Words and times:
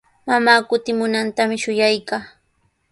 Mamaa 0.27 0.61
kutimunantami 0.69 1.55
shuyaykaa. 1.63 2.23